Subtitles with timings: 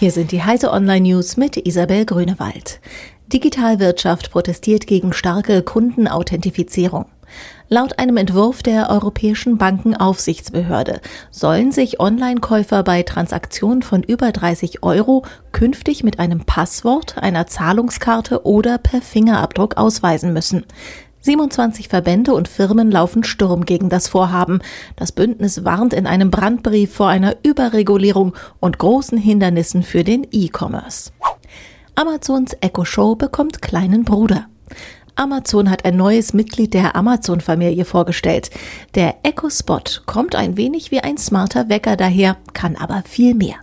[0.00, 2.80] Hier sind die Heise Online News mit Isabel Grünewald.
[3.26, 7.04] Digitalwirtschaft protestiert gegen starke Kundenauthentifizierung.
[7.68, 15.26] Laut einem Entwurf der Europäischen Bankenaufsichtsbehörde sollen sich Online-Käufer bei Transaktionen von über 30 Euro
[15.52, 20.64] künftig mit einem Passwort, einer Zahlungskarte oder per Fingerabdruck ausweisen müssen.
[21.22, 24.60] 27 Verbände und Firmen laufen Sturm gegen das Vorhaben.
[24.96, 31.12] Das Bündnis warnt in einem Brandbrief vor einer Überregulierung und großen Hindernissen für den E-Commerce.
[31.94, 34.46] Amazons Echo Show bekommt kleinen Bruder.
[35.16, 38.50] Amazon hat ein neues Mitglied der Amazon-Familie vorgestellt.
[38.94, 43.56] Der Echo Spot kommt ein wenig wie ein smarter Wecker daher, kann aber viel mehr.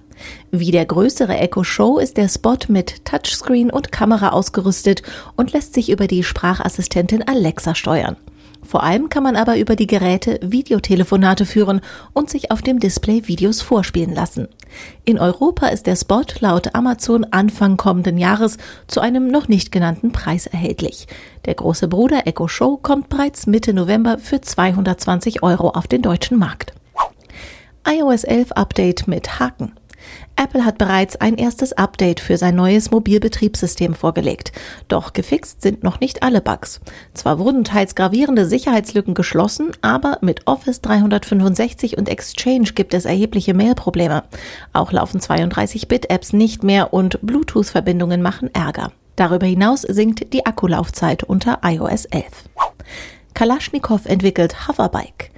[0.52, 5.04] Wie der größere Echo Show ist der Spot mit Touchscreen und Kamera ausgerüstet
[5.36, 8.18] und lässt sich über die Sprachassistentin Alexa steuern.
[8.64, 11.82] Vor allem kann man aber über die Geräte Videotelefonate führen
[12.14, 14.48] und sich auf dem Display Videos vorspielen lassen.
[15.06, 20.12] In Europa ist der Spot laut Amazon Anfang kommenden Jahres zu einem noch nicht genannten
[20.12, 21.08] Preis erhältlich.
[21.46, 26.38] Der große Bruder Echo Show kommt bereits Mitte November für 220 Euro auf den deutschen
[26.38, 26.74] Markt.
[27.88, 29.72] iOS 11 Update mit Haken.
[30.36, 34.52] Apple hat bereits ein erstes Update für sein neues Mobilbetriebssystem vorgelegt.
[34.88, 36.80] Doch gefixt sind noch nicht alle Bugs.
[37.14, 43.54] Zwar wurden teils gravierende Sicherheitslücken geschlossen, aber mit Office 365 und Exchange gibt es erhebliche
[43.54, 44.24] Mailprobleme.
[44.74, 48.92] Auch laufen 32-Bit-Apps nicht mehr und Bluetooth-Verbindungen machen Ärger.
[49.16, 52.26] Darüber hinaus sinkt die Akkulaufzeit unter iOS 11.
[53.34, 55.32] Kalaschnikow entwickelt Hoverbike.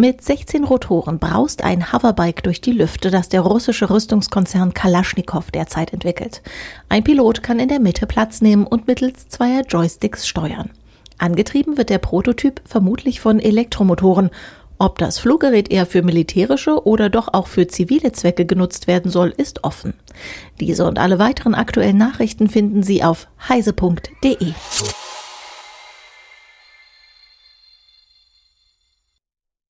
[0.00, 5.92] Mit 16 Rotoren braust ein Hoverbike durch die Lüfte, das der russische Rüstungskonzern Kalaschnikow derzeit
[5.92, 6.40] entwickelt.
[6.88, 10.70] Ein Pilot kann in der Mitte Platz nehmen und mittels zweier Joysticks steuern.
[11.18, 14.30] Angetrieben wird der Prototyp vermutlich von Elektromotoren.
[14.78, 19.34] Ob das Fluggerät eher für militärische oder doch auch für zivile Zwecke genutzt werden soll,
[19.36, 19.94] ist offen.
[20.60, 24.52] Diese und alle weiteren aktuellen Nachrichten finden Sie auf heise.de.